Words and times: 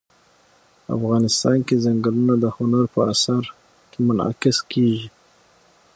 افغانستان 0.95 1.57
کې 1.67 1.81
ځنګلونه 1.83 2.33
د 2.39 2.45
هنر 2.57 2.83
په 2.93 2.99
اثار 3.11 3.43
کې 3.91 3.99
منعکس 4.07 4.57
کېږي. 4.71 5.07